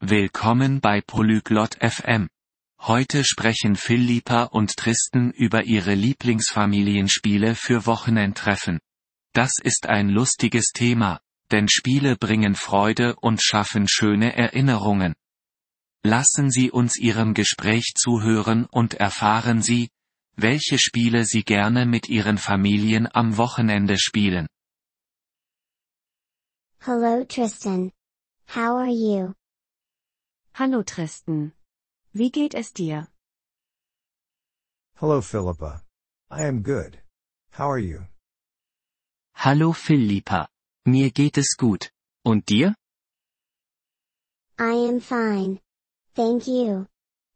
[0.00, 2.28] Willkommen bei Polyglot FM.
[2.82, 8.78] Heute sprechen Philippa und Tristan über ihre Lieblingsfamilienspiele für Wochenendtreffen.
[9.32, 15.16] Das ist ein lustiges Thema, denn Spiele bringen Freude und schaffen schöne Erinnerungen.
[16.04, 19.90] Lassen Sie uns Ihrem Gespräch zuhören und erfahren Sie,
[20.36, 24.46] welche Spiele Sie gerne mit Ihren Familien am Wochenende spielen.
[26.78, 27.90] Hello Tristan.
[28.46, 29.34] How are you?
[30.58, 31.52] Hallo Tristan.
[32.12, 33.06] Wie geht es dir?
[34.96, 35.84] Hello Philippa.
[36.32, 36.98] I am good.
[37.52, 38.08] How are you?
[39.34, 40.48] Hallo Philippa.
[40.84, 41.92] Mir geht es gut.
[42.24, 42.74] Und dir?
[44.58, 45.60] I am fine.
[46.16, 46.88] Thank you.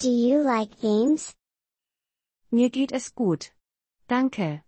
[0.00, 1.36] Do you like games?
[2.50, 3.52] Mir geht es gut.
[4.08, 4.64] Danke.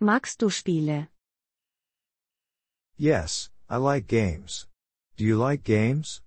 [0.00, 1.08] Magst du Spiele?
[2.96, 4.66] Yes, I like games.
[5.18, 6.22] Do you like games?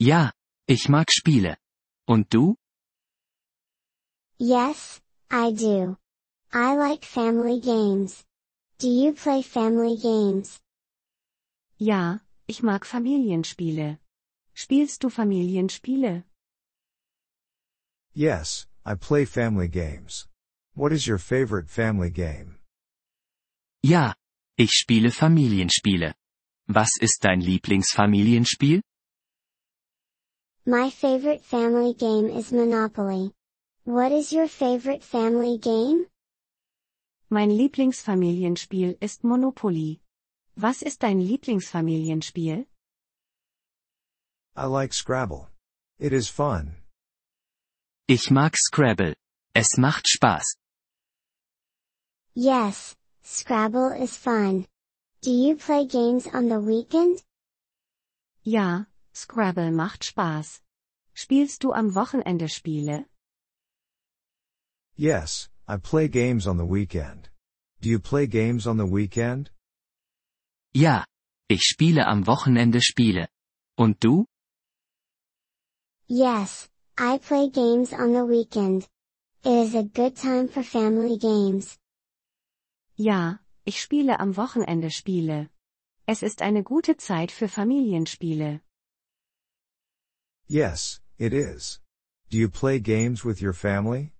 [0.00, 0.30] Ja,
[0.68, 1.56] ich mag Spiele.
[2.06, 2.56] Und du?
[4.38, 5.96] Yes, I do.
[6.52, 8.24] I like family games.
[8.78, 10.60] Do you play family games?
[11.78, 13.98] Ja, ich mag Familienspiele.
[14.54, 16.24] Spielst du Familienspiele?
[18.14, 20.28] Yes, I play family games.
[20.74, 22.58] What is your favorite family game?
[23.82, 24.14] Ja,
[24.56, 26.14] ich spiele Familienspiele.
[26.66, 28.82] Was ist dein Lieblingsfamilienspiel?
[30.68, 33.32] My favorite family game is Monopoly.
[33.84, 36.04] What is your favorite family game?
[37.30, 40.02] Mein Lieblingsfamilienspiel ist Monopoly.
[40.58, 42.66] Was ist dein Lieblingsfamilienspiel?
[44.54, 45.48] I like Scrabble.
[45.98, 46.76] It is fun.
[48.06, 49.14] Ich mag Scrabble.
[49.54, 50.44] Es macht Spaß.
[52.34, 54.66] Yes, Scrabble is fun.
[55.22, 57.22] Do you play games on the weekend?
[58.44, 58.84] Ja,
[59.20, 60.62] Scrabble macht Spaß.
[61.12, 63.06] Spielst du am Wochenende Spiele?
[64.94, 67.28] Yes, I play games on the weekend.
[67.80, 69.50] Do you play games on the weekend?
[70.72, 71.04] Ja,
[71.48, 73.28] ich spiele am Wochenende Spiele.
[73.76, 74.26] Und du?
[76.06, 78.88] Yes, I play games on the weekend.
[79.44, 81.76] It is a good time for family games.
[82.96, 85.50] Ja, ich spiele am Wochenende Spiele.
[86.06, 88.60] Es ist eine gute Zeit für Familienspiele.
[90.50, 91.78] Yes, it is.
[92.30, 94.12] Do you play games with your family?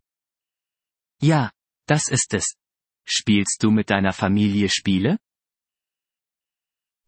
[1.22, 1.50] Ja,
[1.86, 2.44] das ist es.
[3.06, 5.18] Spielst du mit deiner Familie Spiele?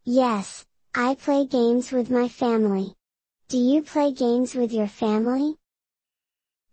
[0.05, 0.65] Yes,
[0.95, 2.95] I play games with my family.
[3.49, 5.57] Do you play games with your family?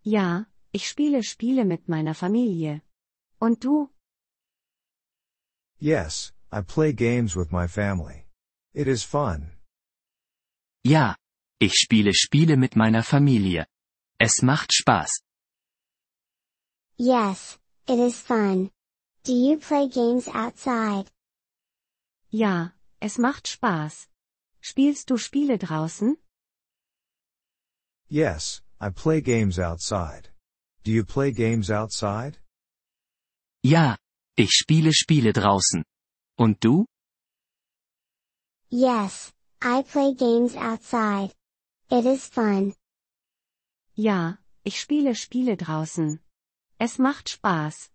[0.03, 2.81] Ja, ich spiele Spiele mit meiner Familie.
[3.41, 3.89] Und du?
[5.79, 8.25] Yes, I play games with my family.
[8.73, 9.51] It is fun.
[10.85, 11.15] Ja,
[11.59, 13.67] ich spiele Spiele mit meiner Familie.
[14.19, 15.21] Es macht Spaß.
[16.97, 18.71] Yes, it is fun.
[19.23, 21.11] Do you play games outside?
[22.29, 24.07] Ja, es macht Spaß.
[24.61, 26.17] Spielst du Spiele draußen?
[28.09, 30.29] Yes, I play games outside.
[30.83, 32.37] Do you play games outside?
[33.63, 33.97] Ja,
[34.35, 35.83] ich spiele Spiele draußen.
[36.37, 36.85] Und du?
[38.69, 41.33] Yes, I play games outside.
[41.89, 42.75] It is fun.
[43.95, 46.19] Ja, ich spiele Spiele draußen.
[46.79, 47.89] Es macht Spaß.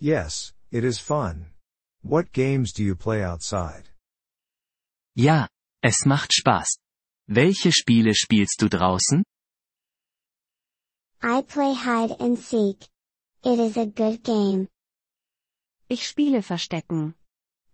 [0.00, 1.52] Yes, it is fun.
[2.02, 3.84] What games do you play outside?
[5.14, 5.48] Ja,
[5.82, 6.78] es macht Spaß.
[7.28, 9.22] Welche Spiele spielst du draußen?
[11.22, 12.88] I play hide and seek.
[13.44, 14.68] It is a good game.
[15.88, 17.14] Ich spiele Verstecken.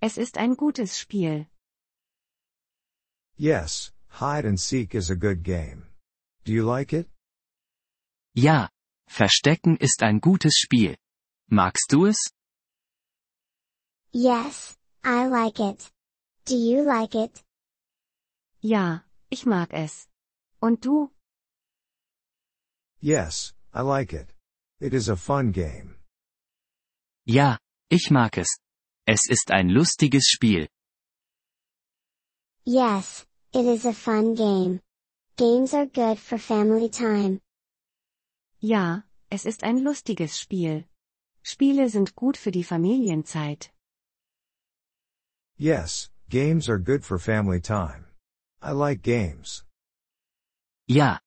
[0.01, 1.47] Es ist ein gutes Spiel.
[3.39, 5.85] Yes, hide and seek is a good game.
[6.45, 7.07] Do you like it?
[8.35, 8.69] Ja,
[9.09, 10.97] Verstecken ist ein gutes Spiel.
[11.51, 12.17] Magst du es?
[14.13, 15.91] Yes, I like it.
[16.47, 17.45] Do you like it?
[18.63, 20.09] Ja, ich mag es.
[20.61, 21.11] Und du?
[23.01, 24.33] Yes, I like it.
[24.81, 25.97] It is a fun game.
[27.27, 27.59] Ja,
[27.91, 28.49] ich mag es.
[29.07, 30.69] Es ist ein lustiges Spiel.
[32.65, 34.81] Yes, it is a fun game.
[35.37, 37.41] Games are good for family time.
[38.61, 40.85] Ja, es ist ein lustiges Spiel.
[41.43, 43.71] Spiele sind gut für die Familienzeit.
[45.59, 48.07] Yes, games are good for family time.
[48.63, 49.65] I like games.
[50.89, 51.19] Ja.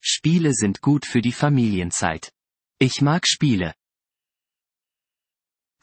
[0.00, 2.30] Spiele sind gut für die Familienzeit.
[2.80, 3.74] Ich mag Spiele.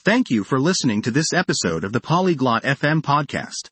[0.04, 3.72] Thank you for listening to this episode of the Polyglot FM podcast.